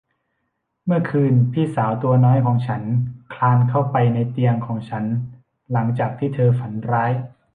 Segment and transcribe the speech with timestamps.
[0.85, 2.83] เมื่อคืนพี่สาวตัวน้อยของฉัน
[3.33, 5.05] คลานเข้าไปในเตียงของฉัน
[5.71, 7.11] หลังจากที่เธอฝันร้าย